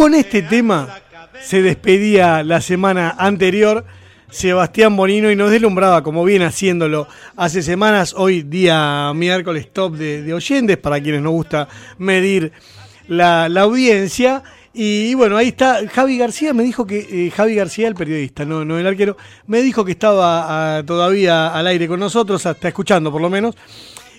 con 0.00 0.14
este 0.14 0.40
tema 0.40 0.88
se 1.42 1.60
despedía 1.60 2.42
la 2.42 2.62
semana 2.62 3.16
anterior 3.18 3.84
Sebastián 4.30 4.96
Bonino 4.96 5.30
y 5.30 5.36
nos 5.36 5.50
deslumbraba, 5.50 6.02
como 6.02 6.24
viene 6.24 6.46
haciéndolo 6.46 7.06
hace 7.36 7.60
semanas, 7.60 8.14
hoy 8.16 8.40
día 8.40 9.12
miércoles 9.14 9.70
top 9.70 9.96
de, 9.96 10.32
oyentes, 10.32 10.78
para 10.78 11.02
quienes 11.02 11.20
nos 11.20 11.32
gusta 11.32 11.68
medir 11.98 12.50
la, 13.08 13.44
audiencia. 13.44 14.42
Y, 14.72 15.12
bueno, 15.16 15.36
ahí 15.36 15.48
está. 15.48 15.86
Javi 15.86 16.16
García 16.16 16.54
me 16.54 16.62
dijo 16.62 16.86
que. 16.86 17.26
Eh, 17.26 17.30
Javi 17.30 17.54
García, 17.56 17.86
el 17.86 17.94
periodista, 17.94 18.46
no, 18.46 18.64
no 18.64 18.78
el 18.78 18.86
arquero, 18.86 19.18
me 19.48 19.60
dijo 19.60 19.84
que 19.84 19.92
estaba 19.92 20.82
todavía 20.86 21.48
al 21.48 21.66
aire 21.66 21.86
con 21.86 22.00
nosotros, 22.00 22.46
está 22.46 22.68
escuchando 22.68 23.12
por 23.12 23.20
lo 23.20 23.28
menos. 23.28 23.54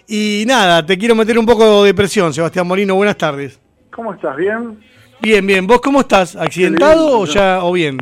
Y 0.07 0.43
nada, 0.45 0.85
te 0.85 0.95
quiero 0.95 1.15
meter 1.15 1.39
un 1.39 1.47
poco 1.47 1.83
de 1.83 1.95
presión, 1.95 2.35
Sebastián 2.35 2.67
Morino. 2.67 2.93
Buenas 2.93 3.17
tardes. 3.17 3.59
¿Cómo 3.89 4.13
estás? 4.13 4.35
¿Bien? 4.35 4.90
Bien, 5.21 5.45
bien. 5.45 5.67
¿Vos 5.67 5.81
cómo 5.81 6.01
estás? 6.01 6.35
¿Accidentado 6.35 7.19
o 7.19 7.25
ya 7.25 7.63
o 7.63 7.73
bien? 7.73 7.97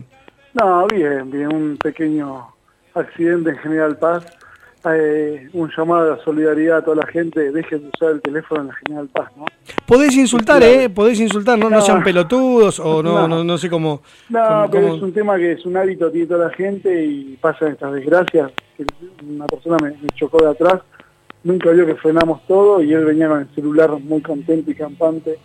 No, 0.53 0.87
bien, 0.87 1.29
bien. 1.29 1.53
Un 1.53 1.77
pequeño 1.77 2.47
accidente 2.93 3.51
en 3.51 3.57
General 3.57 3.97
Paz. 3.97 4.25
Eh, 4.89 5.49
un 5.51 5.69
llamado 5.75 6.05
de 6.05 6.17
la 6.17 6.23
solidaridad 6.23 6.77
a 6.77 6.83
toda 6.83 6.97
la 6.97 7.07
gente. 7.07 7.51
Dejen 7.51 7.81
de 7.81 7.89
usar 7.93 8.11
el 8.11 8.21
teléfono 8.21 8.61
en 8.61 8.67
la 8.67 8.73
General 8.75 9.07
Paz, 9.09 9.29
¿no? 9.35 9.45
Podés 9.85 10.15
insultar, 10.15 10.63
¿eh? 10.63 10.89
Podés 10.89 11.19
insultar, 11.19 11.59
no, 11.59 11.69
no, 11.69 11.81
sean 11.81 12.03
pelotudos 12.03 12.79
o 12.79 13.03
no, 13.03 13.27
no, 13.27 13.43
no, 13.43 13.57
sé 13.57 13.69
cómo... 13.69 14.01
No, 14.29 14.67
pero 14.71 14.95
es 14.95 15.01
un 15.01 15.11
tema 15.11 15.35
que 15.37 15.53
es 15.53 15.65
un 15.65 15.75
hábito 15.75 16.11
tiene 16.11 16.27
toda 16.27 16.47
la 16.47 16.53
gente 16.53 17.03
y 17.05 17.37
pasan 17.41 17.73
estas 17.73 17.93
desgracias. 17.93 18.51
Una 19.27 19.45
persona 19.45 19.77
me 19.81 19.95
chocó 20.15 20.37
de 20.43 20.51
atrás 20.51 20.81
nunca 21.43 21.71
vio 21.71 21.85
que 21.85 21.95
frenamos 21.95 22.41
todo 22.47 22.81
y 22.81 22.93
él 22.93 23.05
venía 23.05 23.27
con 23.27 23.41
el 23.41 23.49
celular 23.55 23.91
muy 23.99 24.21
contento 24.21 24.71
y 24.71 24.75
campante. 24.75 25.39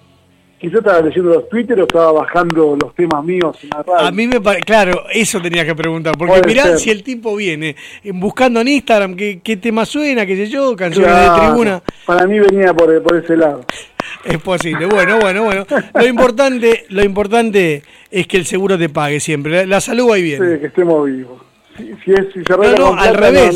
Quizá 0.64 0.78
estaba 0.78 1.02
leyendo 1.02 1.34
los 1.34 1.46
Twitter 1.50 1.78
o 1.78 1.82
estaba 1.82 2.10
bajando 2.12 2.74
los 2.80 2.94
temas 2.94 3.22
míos 3.22 3.54
en 3.62 3.68
la 3.68 3.82
radio. 3.82 4.06
A 4.06 4.10
mí 4.10 4.26
me 4.26 4.40
parece, 4.40 4.64
claro, 4.64 5.02
eso 5.12 5.38
tenía 5.42 5.62
que 5.66 5.74
preguntar, 5.74 6.16
porque 6.16 6.40
mirá 6.46 6.78
si 6.78 6.88
el 6.88 7.02
tipo 7.02 7.36
viene 7.36 7.76
buscando 8.14 8.62
en 8.62 8.68
Instagram 8.68 9.14
qué, 9.14 9.40
qué 9.44 9.58
tema 9.58 9.84
suena, 9.84 10.24
qué 10.24 10.36
sé 10.36 10.46
yo, 10.46 10.74
canciones 10.74 11.14
de 11.14 11.38
tribuna. 11.38 11.82
Para 12.06 12.26
mí 12.26 12.40
venía 12.40 12.72
por, 12.72 13.02
por 13.02 13.16
ese 13.22 13.36
lado. 13.36 13.60
Es 14.24 14.38
posible. 14.38 14.86
Bueno, 14.86 15.18
bueno, 15.18 15.44
bueno. 15.44 15.66
Lo 15.94 16.06
importante, 16.06 16.86
lo 16.88 17.04
importante 17.04 17.82
es 18.10 18.26
que 18.26 18.38
el 18.38 18.46
seguro 18.46 18.78
te 18.78 18.88
pague 18.88 19.20
siempre. 19.20 19.66
La, 19.66 19.82
salud 19.82 20.12
ahí 20.12 20.22
viene. 20.22 20.54
Sí, 20.54 20.60
que 20.60 20.66
estemos 20.68 21.04
vivos. 21.06 21.42
Si, 21.76 22.12
es, 22.12 22.32
si 22.32 22.42
se 22.42 22.56
no, 22.56 22.94
no, 22.94 22.98
al 22.98 23.14
revés. 23.14 23.54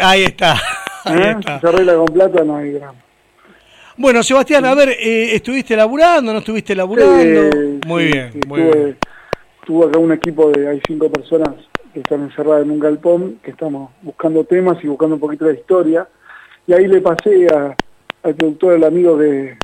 ahí 0.00 0.24
está. 0.24 0.54
¿Eh? 1.06 1.36
Si 1.38 1.60
se 1.60 1.68
arregla 1.68 1.94
con 1.94 2.06
plata 2.06 2.42
no 2.42 2.56
hay 2.56 2.72
gran. 2.72 3.01
Bueno, 3.96 4.22
Sebastián, 4.22 4.64
a 4.64 4.74
ver, 4.74 4.90
eh, 4.90 5.34
¿estuviste 5.34 5.76
laburando? 5.76 6.32
¿No 6.32 6.38
estuviste 6.38 6.74
laburando? 6.74 7.56
muy 7.86 8.04
bien, 8.06 8.30
muy 8.46 8.62
bien. 8.62 8.96
Tuve 9.66 9.86
acá 9.86 9.98
un 9.98 10.12
equipo 10.12 10.50
de, 10.50 10.66
hay 10.66 10.80
cinco 10.86 11.10
personas 11.10 11.50
que 11.92 12.00
están 12.00 12.22
encerradas 12.22 12.64
en 12.64 12.70
un 12.70 12.80
galpón, 12.80 13.38
que 13.42 13.50
estamos 13.50 13.90
buscando 14.00 14.44
temas 14.44 14.82
y 14.82 14.88
buscando 14.88 15.16
un 15.16 15.20
poquito 15.20 15.44
de 15.44 15.54
historia. 15.54 16.08
Y 16.66 16.72
ahí 16.72 16.86
le 16.86 17.00
pasé 17.02 17.46
al 18.22 18.34
productor, 18.34 18.74
el 18.74 18.84
amigo 18.84 19.18
que, 19.18 19.58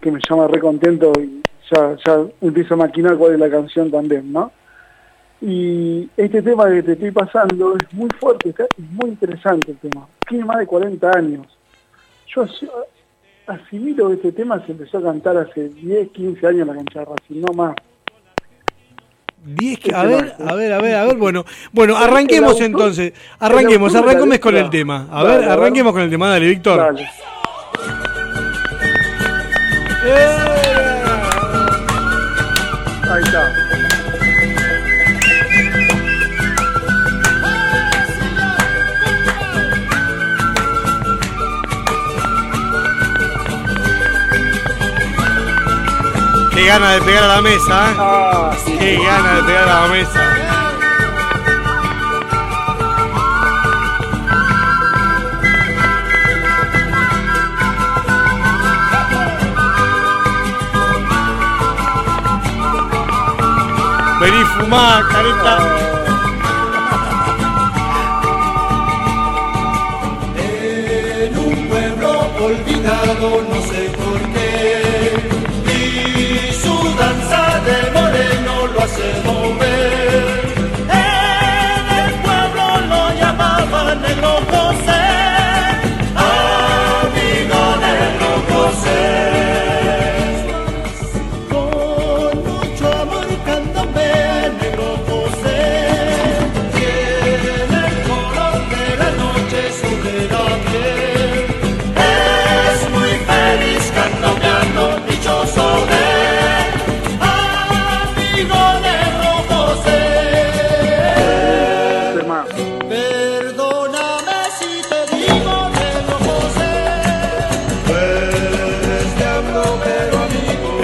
que 0.00 0.10
me 0.12 0.20
llama 0.28 0.46
re 0.46 0.60
contento 0.60 1.12
y 1.18 1.42
ya, 1.72 1.96
ya 2.06 2.24
empiezo 2.40 2.74
a 2.74 2.78
maquinar 2.78 3.16
cuál 3.16 3.32
es 3.34 3.40
la 3.40 3.50
canción 3.50 3.90
también, 3.90 4.32
¿no? 4.32 4.52
Y 5.40 6.08
este 6.16 6.40
tema 6.40 6.70
que 6.70 6.82
te 6.82 6.92
estoy 6.92 7.10
pasando 7.10 7.76
es 7.76 7.92
muy 7.92 8.08
fuerte, 8.20 8.50
es 8.50 8.90
muy 8.90 9.10
interesante 9.10 9.72
el 9.72 9.78
tema. 9.78 10.06
Tiene 10.28 10.44
más 10.44 10.58
de 10.58 10.66
40 10.66 11.10
años. 11.10 11.46
Yo 12.28 12.46
asimilo 13.46 14.08
que 14.08 14.14
este 14.14 14.32
tema 14.32 14.64
se 14.64 14.72
empezó 14.72 14.98
a 14.98 15.02
cantar 15.02 15.36
hace 15.36 15.68
10, 15.68 16.10
15 16.10 16.46
años 16.46 16.60
en 16.60 16.66
la 16.68 16.74
cancha 16.74 17.00
de 17.00 17.04
Racing, 17.04 17.40
no 17.40 17.52
más. 17.52 17.74
10, 19.44 19.92
a 19.92 20.04
ver, 20.04 20.34
a 20.38 20.54
ver, 20.54 20.72
a 20.72 20.80
ver, 20.80 20.94
a 20.94 21.04
ver, 21.04 21.16
bueno, 21.16 21.44
bueno, 21.72 21.96
arranquemos 21.96 22.58
entonces, 22.62 23.12
arranquemos, 23.38 23.94
arranquemos 23.94 24.38
con 24.38 24.56
el 24.56 24.70
tema, 24.70 25.06
a 25.10 25.22
ver, 25.22 25.44
arranquemos 25.48 25.92
con 25.92 26.00
el 26.00 26.10
tema, 26.10 26.30
dale, 26.30 26.48
Víctor. 26.48 26.78
Dale. 26.78 27.10
¡Eh! 30.06 30.43
Qué 46.64 46.70
gana 46.70 46.92
de 46.92 47.02
pegar 47.02 47.24
a 47.24 47.26
la 47.26 47.42
mesa, 47.42 47.90
¿eh? 47.90 47.94
Ah, 47.98 48.50
Qué 48.64 48.96
gana 48.96 49.34
de 49.34 49.42
pegar 49.42 49.68
a 49.68 49.80
la 49.82 49.88
mesa. 49.88 50.20
Vení 64.20 64.44
fumar, 64.56 65.06
carita. 65.08 65.58
En 70.38 71.38
un 71.38 71.68
pueblo 71.68 72.20
olvidado, 72.40 73.42
no 73.50 73.60
sé 73.68 74.03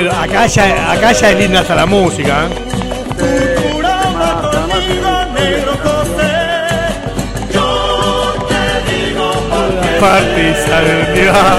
Acá 0.08 0.46
ya, 0.46 0.92
acá 0.92 1.12
ya 1.12 1.30
es 1.30 1.38
linda 1.38 1.60
hasta 1.60 1.74
la 1.74 1.86
música. 1.86 2.46
¿eh? 2.46 2.70
Partizan 10.00 10.84
esta, 11.14 11.58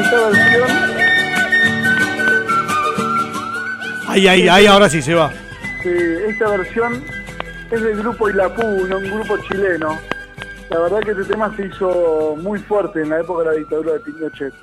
esta 0.00 0.28
versión. 0.28 0.70
Ahí, 4.08 4.26
ahí, 4.26 4.48
ahí, 4.48 4.66
ahora 4.66 4.88
sí 4.88 5.00
se 5.00 5.14
va. 5.14 5.30
Sí, 5.84 5.90
esta 6.28 6.48
versión 6.48 7.04
es 7.70 7.80
del 7.80 7.98
grupo 7.98 8.28
Ilapú, 8.28 8.62
un 8.66 8.88
grupo 8.88 9.38
chileno. 9.48 10.00
La 10.70 10.80
verdad 10.80 11.00
que 11.00 11.12
este 11.12 11.24
tema 11.24 11.54
se 11.56 11.66
hizo 11.66 12.36
muy 12.38 12.58
fuerte 12.58 13.02
en 13.02 13.10
la 13.10 13.20
época 13.20 13.44
de 13.44 13.50
la 13.50 13.58
dictadura 13.58 13.92
de 13.92 14.00
Pinochet. 14.00 14.54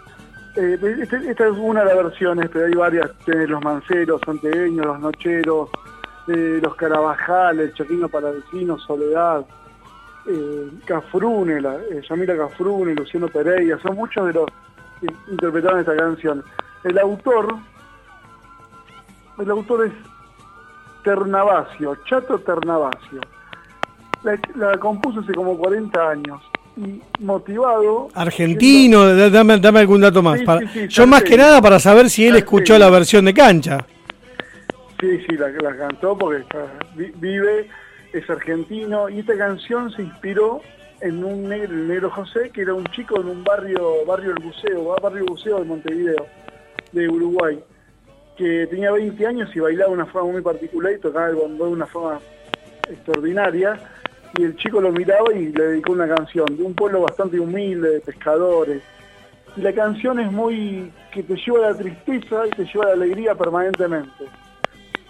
Eh, 0.60 0.80
este, 1.02 1.18
esta 1.30 1.46
es 1.46 1.54
una 1.56 1.84
de 1.84 1.94
las 1.94 2.04
versiones, 2.06 2.50
pero 2.52 2.66
hay 2.66 2.74
varias. 2.74 3.12
Los 3.28 3.64
manceros, 3.64 4.20
santegueños, 4.26 4.88
los 4.88 5.00
nocheros, 5.00 5.70
eh, 6.28 6.60
los 6.64 6.74
carabajales, 6.74 7.76
Chaquino 7.76 8.10
Palavecino, 8.10 8.80
Soledad, 8.80 9.46
eh, 10.26 10.72
Cafrune, 10.86 11.62
la, 11.62 11.78
Yamila 12.10 12.36
Cafrune, 12.36 12.96
Luciano 12.96 13.28
Pereira, 13.28 13.78
son 13.84 13.98
muchos 13.98 14.26
de 14.26 14.34
los 14.34 14.48
que 15.00 15.08
interpretaron 15.30 15.82
esta 15.82 15.96
canción. 15.96 16.44
El 16.84 16.98
autor, 16.98 17.56
el 19.38 19.52
autor 19.52 19.86
es 19.86 19.94
Ternavasio, 21.04 21.98
Chato 22.06 22.40
Ternavasio. 22.40 23.22
La 24.56 24.76
compuso 24.80 25.20
hace 25.20 25.36
como 25.36 25.56
40 25.56 26.10
años 26.10 26.42
motivado. 27.20 28.10
Argentino, 28.14 29.30
dame, 29.30 29.58
dame 29.60 29.80
algún 29.80 30.02
dato 30.02 30.22
más. 30.22 30.40
yo 30.90 31.08
más 31.08 31.24
que 31.24 31.38
nada 31.38 31.62
para 31.62 31.80
saber 31.80 32.10
si 32.10 32.28
él 32.28 32.36
escuchó 32.36 32.78
la 32.78 32.90
versión 32.90 33.26
de 33.26 33.34
cancha. 33.34 33.86
Sí, 35.00 35.20
sí, 35.28 35.38
la, 35.38 35.50
la 35.50 35.78
cantó 35.78 36.18
porque 36.18 36.44
vive, 36.96 37.70
es 38.14 38.30
argentino 38.30 39.10
y 39.10 39.20
esta 39.20 39.38
canción 39.38 39.92
se 39.92 40.02
inspiró 40.02 40.62
en 41.02 41.24
un 41.24 41.48
negro, 41.48 41.74
el 41.74 41.88
negro 41.88 42.10
José, 42.10 42.50
que 42.52 42.62
era 42.62 42.74
un 42.74 42.86
chico 42.86 43.22
en 43.22 43.28
un 43.28 43.44
barrio, 43.44 44.06
barrio 44.06 44.32
El 44.32 44.44
Buceo, 44.44 44.96
barrio 45.02 45.26
Buceo 45.26 45.60
de 45.60 45.66
Montevideo, 45.66 46.26
de 46.92 47.08
Uruguay. 47.08 47.60
que 48.36 48.68
tenía 48.68 48.92
20 48.92 49.26
años 49.26 49.56
y 49.56 49.60
bailaba 49.60 49.90
de 49.90 49.96
una 49.96 50.06
forma 50.06 50.32
muy 50.32 50.42
particular 50.42 50.94
y 50.94 51.00
tocaba 51.00 51.30
el 51.30 51.36
bondó 51.36 51.66
de 51.66 51.72
una 51.72 51.86
forma 51.86 52.20
extraordinaria. 52.90 53.80
Y 54.38 54.44
el 54.44 54.56
chico 54.58 54.82
lo 54.82 54.92
miraba 54.92 55.34
y 55.34 55.52
le 55.52 55.64
dedicó 55.68 55.94
una 55.94 56.08
canción 56.08 56.46
de 56.58 56.64
un 56.64 56.74
pueblo 56.74 57.02
bastante 57.02 57.40
humilde, 57.40 57.92
de 57.92 58.00
pescadores. 58.02 58.82
Y 59.56 59.62
la 59.62 59.74
canción 59.74 60.20
es 60.20 60.32
muy 60.32 60.92
que 61.12 61.24
te 61.24 61.36
lleva 61.36 61.60
a 61.60 61.72
la 61.72 61.78
tristeza 61.78 62.48
y 62.48 62.50
te 62.52 62.66
lleva 62.66 62.86
a 62.86 62.88
la 62.90 62.94
alegría 62.94 63.36
permanentemente. 63.36 64.26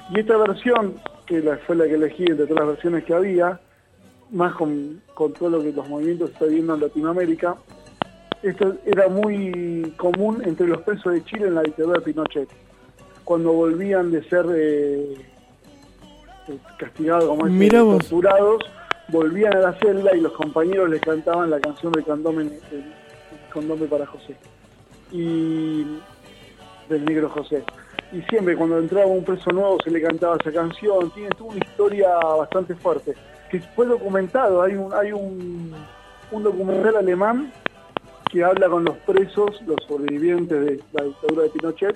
Y 0.09 0.19
esta 0.19 0.37
versión, 0.37 0.95
que 1.25 1.41
fue 1.65 1.75
la 1.75 1.85
que 1.85 1.95
elegí 1.95 2.23
entre 2.23 2.45
todas 2.45 2.65
las 2.65 2.75
versiones 2.75 3.03
que 3.03 3.13
había, 3.13 3.59
más 4.31 4.53
con, 4.55 5.01
con 5.13 5.33
todo 5.33 5.49
lo 5.49 5.61
que 5.61 5.71
los 5.71 5.87
movimientos 5.87 6.31
está 6.31 6.45
viendo 6.45 6.75
en 6.75 6.81
Latinoamérica, 6.81 7.57
esto 8.43 8.77
era 8.85 9.07
muy 9.07 9.93
común 9.97 10.41
entre 10.45 10.67
los 10.67 10.81
presos 10.81 11.13
de 11.13 11.23
Chile 11.25 11.47
en 11.47 11.55
la 11.55 11.63
dictadura 11.63 11.99
de 11.99 12.05
Pinochet. 12.05 12.49
Cuando 13.23 13.51
volvían 13.51 14.11
de 14.11 14.23
ser 14.29 14.45
eh, 14.55 15.15
eh, 16.47 16.57
castigados 16.77 17.25
como 17.25 17.47
este, 17.47 17.69
torturados, 17.69 18.61
volvían 19.09 19.56
a 19.56 19.59
la 19.59 19.74
celda 19.74 20.15
y 20.15 20.21
los 20.21 20.33
compañeros 20.33 20.89
les 20.89 21.01
cantaban 21.01 21.50
la 21.50 21.59
canción 21.59 21.92
de 21.94 22.04
Candome, 22.04 22.50
el, 22.71 23.88
para 23.89 24.06
José. 24.06 24.36
Y 25.12 25.83
del 26.89 27.06
negro 27.06 27.30
José. 27.30 27.63
Y 28.12 28.21
siempre 28.24 28.56
cuando 28.56 28.77
entraba 28.77 29.07
un 29.07 29.24
preso 29.24 29.51
nuevo 29.51 29.77
se 29.83 29.89
le 29.89 30.01
cantaba 30.01 30.38
esa 30.39 30.51
canción. 30.51 31.12
Tiene 31.12 31.30
una 31.39 31.57
historia 31.57 32.15
bastante 32.18 32.75
fuerte. 32.75 33.15
Que 33.50 33.59
fue 33.59 33.86
documentado. 33.86 34.62
Hay 34.62 34.75
un, 34.75 34.94
hay 34.94 35.12
un, 35.12 35.74
un 36.31 36.44
documental 36.44 36.98
alemán 36.98 37.51
que 38.30 38.44
habla 38.44 38.69
con 38.69 38.83
los 38.83 38.98
presos, 38.98 39.62
los 39.65 39.77
sobrevivientes 39.88 40.60
de 40.60 40.80
la 40.94 41.03
dictadura 41.06 41.44
de 41.44 41.50
Pinochet, 41.50 41.95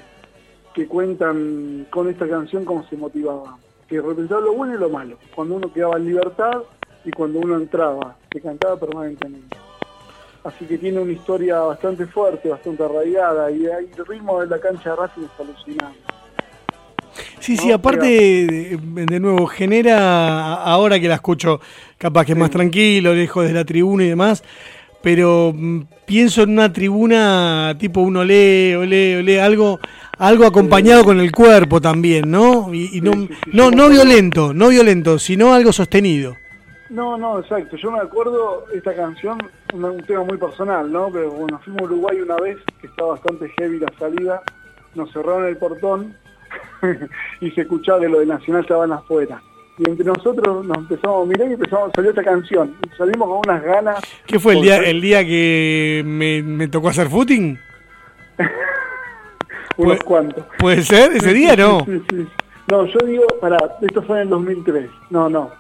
que 0.74 0.88
cuentan 0.88 1.88
con 1.90 2.10
esta 2.10 2.28
canción 2.28 2.64
cómo 2.64 2.88
se 2.88 2.96
motivaba, 2.96 3.58
que 3.88 4.02
representaba 4.02 4.42
lo 4.42 4.54
bueno 4.54 4.76
y 4.76 4.78
lo 4.78 4.90
malo, 4.90 5.18
cuando 5.36 5.56
uno 5.56 5.74
quedaba 5.74 5.98
en 5.98 6.06
libertad 6.06 6.62
y 7.04 7.12
cuando 7.12 7.40
uno 7.40 7.56
entraba, 7.56 8.16
que 8.30 8.42
cantaba 8.42 8.78
permanentemente. 8.78 9.58
Así 10.44 10.66
que 10.66 10.78
tiene 10.78 11.00
una 11.00 11.12
historia 11.12 11.60
bastante 11.60 12.06
fuerte, 12.08 12.50
bastante 12.50 12.84
arraigada, 12.84 13.52
y 13.52 13.66
el 13.66 14.06
ritmo 14.08 14.42
de 14.42 14.48
la 14.48 14.60
cancha 14.60 14.92
de 14.92 14.96
Racing 14.96 15.22
es 15.22 15.40
alucinante. 15.40 16.00
Sí, 17.40 17.58
sí, 17.58 17.72
aparte, 17.72 18.08
de, 18.08 19.20
nuevo, 19.20 19.46
genera, 19.48 20.56
ahora 20.56 21.00
que 21.00 21.08
la 21.08 21.16
escucho, 21.16 21.60
capaz 21.98 22.26
que 22.26 22.32
es 22.32 22.38
más 22.38 22.52
tranquilo, 22.52 23.14
lejos 23.14 23.46
de 23.46 23.54
la 23.54 23.66
tribuna 23.66 24.04
y 24.04 24.10
demás, 24.10 24.44
pero 25.02 25.54
mm, 25.56 25.82
pienso 26.06 26.44
en 26.44 26.52
una 26.52 26.72
tribuna 26.72 27.76
tipo 27.80 28.02
un 28.02 28.18
olé, 28.18 28.78
olé, 28.78 29.18
olé, 29.18 29.42
algo, 29.42 29.80
algo 30.18 30.46
acompañado 30.46 31.04
con 31.04 31.20
el 31.20 31.32
cuerpo 31.32 31.82
también, 31.82 32.30
¿no? 32.30 32.74
Y, 32.74 33.02
no, 33.02 33.28
no, 33.52 33.72
no 33.72 33.90
violento, 33.90 34.54
no 34.54 34.70
violento, 34.70 35.20
sino 35.20 35.54
algo 35.54 35.74
sostenido. 35.74 36.38
No, 36.92 37.18
no, 37.18 37.40
exacto. 37.40 37.78
Yo 37.78 37.90
me 37.90 38.00
acuerdo 38.00 38.66
esta 38.74 38.94
canción, 38.94 39.40
un, 39.74 40.04
tema 40.04 40.24
muy 40.24 40.38
personal, 40.38 40.92
¿no? 40.92 41.10
Pero 41.12 41.32
bueno, 41.32 41.60
fuimos 41.64 41.82
a 41.82 41.86
Uruguay 41.86 42.22
una 42.22 42.36
vez, 42.36 42.58
que 42.80 42.88
estaba 42.88 43.12
bastante 43.12 43.50
heavy 43.58 43.80
la 43.80 43.92
salida, 43.98 44.42
nos 44.94 45.12
cerraron 45.12 45.46
el 45.46 45.58
portón 45.58 46.16
y 47.42 47.50
se 47.52 47.62
escuchaba 47.62 48.02
que 48.02 48.10
lo 48.10 48.20
de 48.20 48.26
Nacional 48.26 48.62
estaban 48.64 48.92
afuera 48.92 49.42
y 49.78 49.90
entre 49.90 50.06
nosotros 50.06 50.66
nos 50.66 50.78
empezamos 50.78 51.26
a 51.26 51.30
mirar 51.30 51.50
y 51.50 51.54
empezamos, 51.54 51.92
salió 51.96 52.12
esta 52.12 52.24
canción. 52.24 52.76
Y 52.86 52.96
salimos 52.98 53.28
con 53.28 53.38
unas 53.38 53.64
ganas. 53.64 54.00
¿Qué 54.28 54.40
fue 54.40 54.54
el 54.54 54.62
día, 54.62 54.78
el 54.78 55.02
día 55.02 55.26
que 55.26 56.04
me, 56.06 56.68
tocó 56.68 56.90
hacer 56.90 57.10
footing? 57.10 57.58
Unos 59.78 60.00
cuantos. 60.00 60.46
¿Puede 60.60 60.84
ser? 60.84 61.14
¿Ese 61.14 61.34
día 61.34 61.56
no? 61.56 61.86
No, 62.72 62.86
yo 62.86 63.00
digo, 63.06 63.28
para, 63.42 63.58
esto 63.82 64.02
fue 64.02 64.16
en 64.16 64.22
el 64.22 64.30
2003. 64.30 64.90
No, 65.10 65.28
no, 65.28 65.52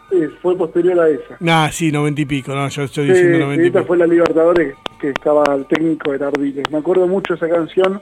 fue 0.41 0.55
posterior 0.55 0.97
a 0.97 1.09
esa. 1.09 1.37
Ah, 1.45 1.69
sí, 1.69 1.91
noventa 1.91 2.21
y 2.21 2.25
pico, 2.25 2.55
no, 2.55 2.69
yo 2.69 2.83
estoy 2.83 3.09
diciendo 3.09 3.39
noventa 3.39 3.63
y 3.65 3.67
esta 3.67 3.83
fue 3.83 3.97
la 3.97 4.07
Libertadores 4.07 4.75
que 4.97 5.09
estaba 5.09 5.43
el 5.53 5.65
técnico 5.65 6.17
de 6.17 6.25
Ardiles. 6.25 6.71
Me 6.71 6.77
acuerdo 6.77 7.07
mucho 7.07 7.33
esa 7.33 7.49
canción, 7.49 8.01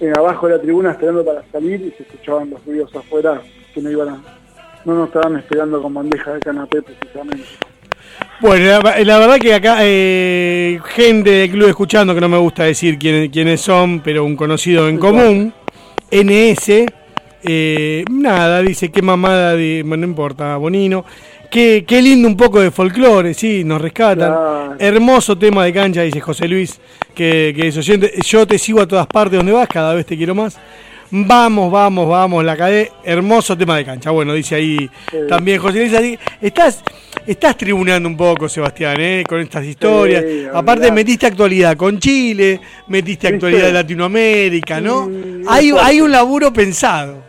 en 0.00 0.18
abajo 0.18 0.48
de 0.48 0.56
la 0.56 0.60
tribuna 0.60 0.90
esperando 0.90 1.24
para 1.24 1.42
salir 1.50 1.80
y 1.80 1.92
se 1.92 2.02
escuchaban 2.02 2.50
los 2.50 2.62
ruidos 2.66 2.94
afuera 2.94 3.40
que 3.72 3.80
no 3.80 3.90
iban 3.90 4.10
a, 4.10 4.22
no 4.84 4.96
nos 4.96 5.06
estaban 5.06 5.38
esperando 5.38 5.80
con 5.80 5.94
bandeja 5.94 6.34
de 6.34 6.40
canapé 6.40 6.82
precisamente. 6.82 7.46
Bueno, 8.42 8.66
la, 8.66 9.18
verdad 9.18 9.38
que 9.38 9.54
acá 9.54 9.78
eh, 9.80 10.78
gente 10.90 11.30
del 11.30 11.50
club 11.52 11.68
escuchando, 11.70 12.14
que 12.14 12.20
no 12.20 12.28
me 12.28 12.36
gusta 12.36 12.64
decir 12.64 12.98
quiénes, 12.98 13.30
quiénes 13.30 13.62
son, 13.62 14.00
pero 14.00 14.26
un 14.26 14.36
conocido 14.36 14.90
en 14.90 14.98
común, 14.98 15.54
NS, 16.10 16.84
eh, 17.44 18.04
nada, 18.10 18.62
dice 18.62 18.90
qué 18.90 19.02
mamada 19.02 19.56
de, 19.56 19.82
bueno, 19.84 20.02
no 20.02 20.10
importa, 20.10 20.56
Bonino, 20.56 21.04
qué, 21.50 21.84
qué 21.86 22.00
lindo 22.00 22.28
un 22.28 22.36
poco 22.36 22.60
de 22.60 22.70
folclore, 22.70 23.34
sí, 23.34 23.64
nos 23.64 23.80
rescatan. 23.80 24.76
Hermoso 24.78 25.36
tema 25.36 25.64
de 25.64 25.72
cancha, 25.72 26.02
dice 26.02 26.20
José 26.20 26.48
Luis, 26.48 26.80
que, 27.14 27.52
que 27.56 27.68
es 27.68 27.76
oyente. 27.76 28.12
Yo 28.24 28.46
te 28.46 28.58
sigo 28.58 28.80
a 28.80 28.88
todas 28.88 29.06
partes 29.06 29.38
donde 29.38 29.52
vas, 29.52 29.68
cada 29.68 29.94
vez 29.94 30.06
te 30.06 30.16
quiero 30.16 30.34
más. 30.34 30.58
Vamos, 31.14 31.70
vamos, 31.70 32.08
vamos, 32.08 32.42
la 32.42 32.56
cadena. 32.56 32.88
Hermoso 33.04 33.56
tema 33.56 33.76
de 33.76 33.84
cancha. 33.84 34.10
Bueno, 34.10 34.32
dice 34.32 34.54
ahí 34.54 34.90
también 35.28 35.60
José 35.60 35.80
Luis. 35.80 36.18
Estás, 36.40 36.82
estás 37.26 37.54
tribunando 37.54 38.08
un 38.08 38.16
poco, 38.16 38.48
Sebastián, 38.48 38.96
¿eh? 38.98 39.22
con 39.28 39.38
estas 39.38 39.62
historias. 39.66 40.24
Aparte, 40.54 40.90
metiste 40.90 41.26
actualidad 41.26 41.76
con 41.76 41.98
Chile, 41.98 42.58
metiste 42.88 43.28
actualidad 43.28 43.66
de 43.66 43.72
Latinoamérica, 43.72 44.80
¿no? 44.80 45.10
hay, 45.46 45.70
hay 45.78 46.00
un 46.00 46.10
laburo 46.10 46.50
pensado. 46.50 47.21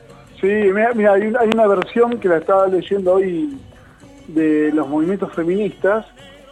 Sí, 0.43 0.49
mira, 0.49 1.13
hay, 1.13 1.49
una 1.53 1.67
versión 1.67 2.19
que 2.19 2.27
la 2.27 2.39
estaba 2.39 2.67
leyendo 2.67 3.13
hoy 3.13 3.57
de 4.27 4.73
los 4.73 4.89
movimientos 4.89 5.31
feministas. 5.31 6.05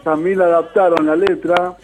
También 0.05 0.39
la 0.39 0.45
adaptaron 0.45 1.05
la 1.05 1.17
letra. 1.17 1.75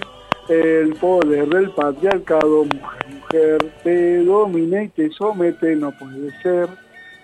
El 0.47 0.93
poder 0.93 1.49
del 1.49 1.69
patriarcado, 1.71 2.63
mujer 2.63 3.17
mujer 3.19 3.57
te 3.83 4.23
domina 4.23 4.83
y 4.83 4.87
te 4.87 5.11
somete, 5.11 5.75
no 5.75 5.91
puede 5.91 6.31
ser. 6.41 6.69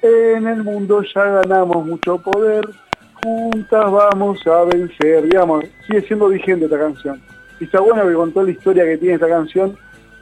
En 0.01 0.47
el 0.47 0.61
mundo 0.65 1.01
ya 1.15 1.23
ganamos 1.23 1.85
mucho 1.85 2.17
poder, 2.17 2.67
juntas 3.23 3.89
vamos 3.89 4.45
a 4.47 4.65
vencer. 4.65 5.23
Digamos, 5.23 5.63
sigue 5.87 6.01
siendo 6.01 6.27
vigente 6.27 6.65
esta 6.65 6.77
canción. 6.77 7.21
Y 7.61 7.63
está 7.63 7.79
bueno 7.79 8.05
que 8.05 8.15
con 8.15 8.33
toda 8.33 8.47
la 8.47 8.51
historia 8.51 8.83
que 8.83 8.97
tiene 8.97 9.13
esta 9.13 9.29
canción 9.29 9.77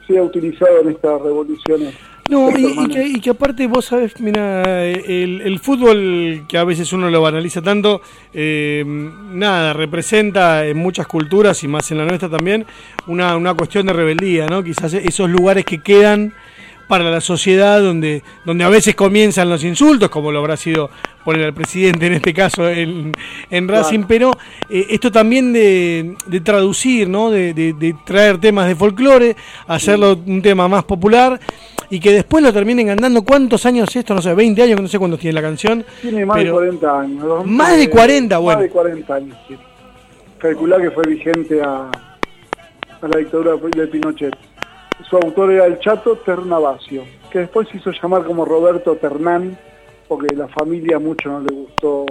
sea 0.06 0.22
utilizado 0.22 0.82
en 0.82 0.90
estas 0.90 1.20
revoluciones 1.20 2.11
no, 2.30 2.50
y, 2.56 3.20
que, 3.20 3.30
aparte 3.30 3.66
vos 3.66 3.86
sabés, 3.86 4.20
mira, 4.20 4.86
el, 4.86 5.58
fútbol 5.60 6.44
que 6.48 6.58
a 6.58 6.64
veces 6.64 6.92
uno 6.92 7.10
lo 7.10 7.20
banaliza 7.20 7.62
tanto, 7.62 8.00
eh, 8.32 8.84
nada, 8.86 9.72
representa 9.72 10.66
en 10.66 10.78
muchas 10.78 11.06
culturas 11.06 11.62
y 11.64 11.68
más 11.68 11.90
en 11.90 11.98
la 11.98 12.04
nuestra 12.04 12.28
también 12.28 12.64
una, 13.06 13.36
una 13.36 13.54
cuestión 13.54 13.86
de 13.86 13.92
rebeldía, 13.92 14.46
¿no? 14.46 14.62
Quizás 14.62 14.94
esos 14.94 15.28
lugares 15.28 15.64
que 15.64 15.78
quedan 15.78 16.32
para 16.88 17.10
la 17.10 17.20
sociedad 17.20 17.80
donde, 17.80 18.22
donde 18.44 18.64
a 18.64 18.68
veces 18.68 18.94
comienzan 18.94 19.48
los 19.48 19.64
insultos, 19.64 20.10
como 20.10 20.30
lo 20.30 20.38
habrá 20.40 20.56
sido 20.56 20.90
poner 21.24 21.44
al 21.44 21.54
presidente 21.54 22.06
en 22.06 22.14
este 22.14 22.34
caso 22.34 22.68
en, 22.68 23.12
en 23.50 23.68
Racing, 23.68 24.04
pero 24.08 24.32
eh, 24.68 24.86
esto 24.90 25.10
también 25.10 25.52
de, 25.52 26.16
traducir, 26.44 27.08
¿no? 27.08 27.30
De, 27.30 27.54
de, 27.54 27.94
traer 28.04 28.38
temas 28.38 28.66
de 28.66 28.74
folclore, 28.74 29.36
hacerlo 29.66 30.18
un 30.26 30.42
tema 30.42 30.68
más 30.68 30.84
popular 30.84 31.38
y 31.90 32.00
que 32.00 32.12
después 32.12 32.42
lo 32.42 32.52
terminen 32.52 32.90
andando. 32.90 33.22
¿Cuántos 33.22 33.64
años 33.66 33.94
esto? 33.94 34.14
No 34.14 34.22
sé, 34.22 34.34
20 34.34 34.62
años, 34.62 34.80
no 34.80 34.88
sé 34.88 34.98
cuántos 34.98 35.20
tiene 35.20 35.34
la 35.34 35.42
canción. 35.42 35.84
Tiene 36.00 36.26
más 36.26 36.38
de 36.38 36.50
40 36.50 37.00
años. 37.00 37.46
Más 37.46 37.76
de 37.76 37.90
40, 37.90 38.38
bueno. 38.38 38.60
Más 38.60 38.68
de 38.68 38.70
40 38.70 39.14
años, 39.14 39.36
sí. 39.48 39.56
Calcular 40.38 40.80
que 40.80 40.90
fue 40.90 41.04
vigente 41.06 41.62
a, 41.62 41.88
a 41.88 43.08
la 43.08 43.18
dictadura 43.18 43.52
de 43.56 43.86
Pinochet. 43.86 44.51
Su 45.08 45.16
autor 45.16 45.52
era 45.52 45.66
el 45.66 45.78
Chato 45.78 46.16
Ternavasio, 46.16 47.04
que 47.30 47.40
después 47.40 47.68
se 47.68 47.76
hizo 47.78 47.90
llamar 47.92 48.24
como 48.24 48.44
Roberto 48.44 48.96
Ternán, 48.96 49.58
porque 50.08 50.34
la 50.34 50.48
familia 50.48 50.98
mucho 50.98 51.28
no 51.28 51.40
le 51.40 51.54
gustó. 51.54 52.06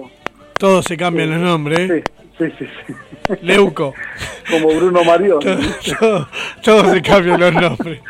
Todos 0.58 0.86
se 0.86 0.98
cambian 0.98 1.32
los 1.32 1.40
nombres, 1.40 1.80
¿eh? 1.80 2.04
Sí, 2.38 2.46
sí, 2.58 2.66
sí. 2.88 2.94
Leuco. 3.42 3.94
como 4.50 4.68
Bruno 4.70 5.04
Marión. 5.04 5.40
todos 6.64 6.92
se 6.92 7.02
cambian 7.02 7.40
los 7.40 7.54
nombres 7.54 8.02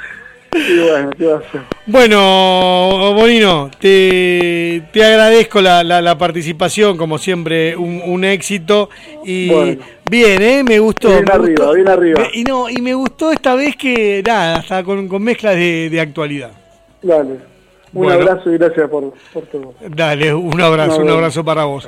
bueno, 0.52 1.10
¿qué 1.18 1.26
va 1.26 1.36
a 1.36 1.40
hacer? 1.40 1.62
Bueno, 1.86 3.14
Bonino, 3.16 3.72
te, 3.80 4.84
te 4.92 5.04
agradezco 5.04 5.62
la, 5.62 5.84
la, 5.84 6.18
participación, 6.18 6.98
como 6.98 7.18
siempre, 7.18 7.76
un, 7.76 8.24
éxito. 8.24 8.90
Y 9.26 9.78
bien, 10.10 10.42
¿eh? 10.42 10.64
Me 10.64 10.80
gustó. 10.80 11.10
Bien 11.10 11.32
arriba, 11.32 11.74
bien 11.74 11.88
arriba. 11.88 12.24
y, 12.34 12.44
no, 12.44 12.70
y 12.70 12.82
me 12.82 12.94
gustó 12.94 13.32
esta 13.32 13.56
vez 13.56 13.76
que, 13.76 14.22
nada, 14.26 14.58
hasta 14.58 14.84
con, 14.84 15.08
con 15.08 15.24
mezclas 15.24 15.56
de, 15.56 15.90
de 15.90 16.00
actualidad. 16.00 16.52
Dale. 17.02 17.52
Un 17.94 18.10
abrazo 18.10 18.50
y 18.52 18.58
gracias 18.58 18.90
por, 18.90 19.14
por 19.34 19.46
todo. 19.48 19.74
Dale, 19.90 20.34
un 20.34 20.62
abrazo, 20.62 21.02
un 21.02 21.10
abrazo 21.10 21.44
para 21.44 21.66
vos. 21.66 21.88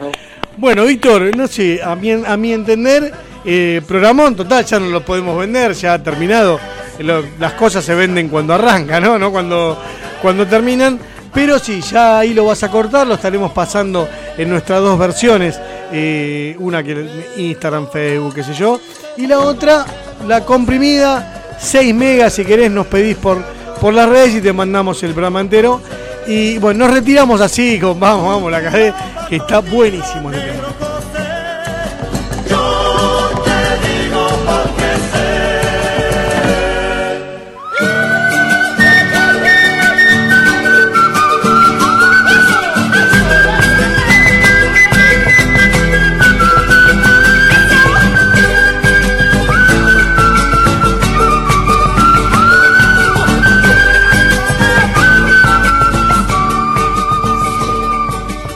Bueno, 0.58 0.86
Víctor, 0.86 1.36
no 1.36 1.48
sé, 1.48 1.80
a 1.82 1.96
mi, 1.96 2.12
a 2.12 2.38
mi 2.38 2.52
entender, 2.54 3.12
eh, 3.46 3.82
programón 3.88 4.36
total, 4.36 4.66
ya 4.66 4.80
no 4.80 4.88
lo 4.88 5.02
podemos 5.02 5.38
vender, 5.40 5.74
ya 5.74 5.94
ha 5.94 6.04
terminado. 6.04 6.60
Las 7.00 7.54
cosas 7.54 7.84
se 7.84 7.96
venden 7.96 8.30
cuando 8.30 8.54
arrancan, 8.54 9.04
¿no? 9.04 9.18
¿no? 9.18 9.32
Cuando, 9.32 9.82
cuando 10.22 10.48
terminan. 10.48 11.00
Pero 11.34 11.58
sí, 11.58 11.82
ya 11.82 12.20
ahí 12.20 12.34
lo 12.34 12.46
vas 12.46 12.62
a 12.64 12.70
cortar, 12.70 13.08
lo 13.08 13.16
estaremos 13.16 13.52
pasando 13.52 14.08
en 14.38 14.50
nuestras 14.50 14.82
dos 14.82 15.00
versiones. 15.00 15.60
eh, 15.92 16.56
una 16.60 16.84
que 16.84 17.08
Instagram, 17.38 17.88
Facebook, 17.90 18.36
qué 18.36 18.44
sé 18.44 18.54
yo. 18.54 18.80
Y 19.18 19.28
la 19.28 19.40
otra, 19.40 19.86
la 20.28 20.44
comprimida, 20.44 21.56
6 21.60 21.94
megas 21.94 22.34
si 22.34 22.46
querés, 22.46 22.72
nos 22.72 22.88
pedís 22.88 23.16
por, 23.18 23.44
por 23.80 23.94
las 23.94 24.10
redes 24.10 24.36
y 24.36 24.42
te 24.42 24.54
mandamos 24.54 25.02
el 25.04 25.12
programa 25.12 25.42
entero. 25.42 25.82
Y 26.26 26.58
bueno, 26.58 26.86
nos 26.86 26.96
retiramos 26.96 27.42
así, 27.42 27.80
vamos, 27.80 28.00
vamos, 28.00 28.52
la 28.52 28.62
cadena, 28.62 28.96
que 29.30 29.36
está 29.38 29.60
buenísimo. 29.60 30.32